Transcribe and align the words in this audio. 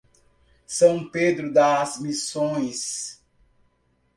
São 0.67 1.07
Pedro 1.11 1.53
das 1.53 1.99
Missões 1.99 3.21